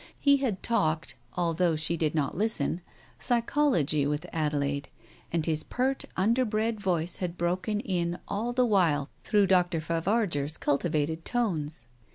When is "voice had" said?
6.79-7.37